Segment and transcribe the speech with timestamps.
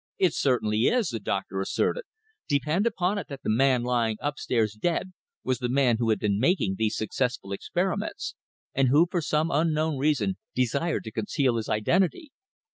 [0.17, 2.05] "It certainly is," the doctor asserted.
[2.47, 6.39] "Depend upon it that the man lying upstairs dead was the man who has been
[6.39, 8.33] making these successful experiments,
[8.73, 12.31] and who for some unknown reason desired to conceal his identity.